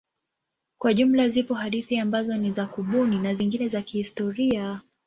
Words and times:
Kwa 0.77 0.93
jumla 0.93 1.29
zipo 1.29 1.53
hadithi 1.53 1.99
ambazo 1.99 2.37
ni 2.37 2.51
za 2.51 2.65
kubuni 2.67 3.19
na 3.19 3.33
zingine 3.33 3.67
za 3.67 3.81
kihistoria. 3.81 4.81